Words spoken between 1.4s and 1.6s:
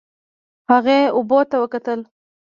ته